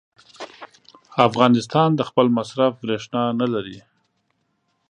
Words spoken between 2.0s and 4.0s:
خپل مصرف برېښنا نه لري.